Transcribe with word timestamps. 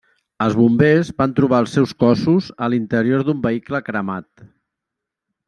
Els 0.43 0.55
bombers 0.59 1.11
van 1.21 1.35
trobar 1.39 1.59
els 1.63 1.75
seus 1.77 1.93
cossos 2.05 2.47
a 2.65 2.71
l'interior 2.75 3.27
d'un 3.29 3.45
vehicle 3.45 3.83
cremat. 3.91 4.47